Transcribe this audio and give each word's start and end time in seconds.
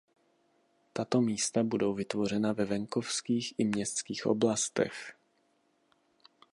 Tato 0.93 1.21
místa 1.21 1.63
budou 1.63 1.93
vytvořena 1.93 2.53
ve 2.53 2.65
venkovských 2.65 3.53
i 3.57 3.65
městských 3.65 4.25
oblastech. 4.25 5.13